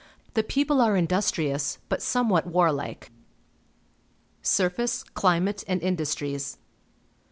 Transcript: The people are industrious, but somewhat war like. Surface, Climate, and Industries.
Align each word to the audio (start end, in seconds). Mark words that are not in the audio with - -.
The 0.33 0.41
people 0.41 0.81
are 0.81 0.97
industrious, 0.97 1.77
but 1.87 2.01
somewhat 2.01 2.47
war 2.47 2.71
like. 2.71 3.11
Surface, 4.41 5.03
Climate, 5.03 5.63
and 5.67 5.79
Industries. 5.83 6.57